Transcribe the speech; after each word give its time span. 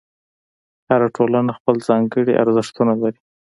هره 0.89 1.07
ټولنه 1.15 1.51
خپل 1.57 1.75
ځانګړي 1.87 2.33
ارزښتونه 2.43 2.93
لري. 3.01 3.19